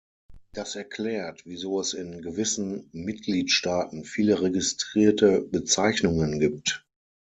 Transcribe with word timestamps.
Das 0.53 0.75
erklärt, 0.75 1.43
wieso 1.45 1.79
es 1.79 1.93
in 1.93 2.23
gewissen 2.23 2.89
Mitgliedstaaten 2.91 4.03
viele 4.03 4.41
registrierte 4.41 5.41
Bezeichnungen 5.43 6.39
gibt. 6.39 6.87